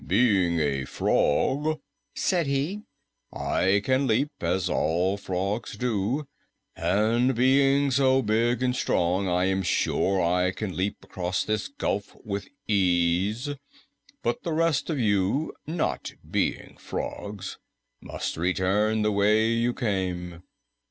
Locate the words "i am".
9.29-9.61